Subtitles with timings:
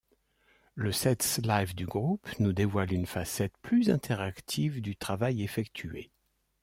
[0.73, 6.09] Le sets Live du groupe nous dévoile une facette plus interactive du travail effectué.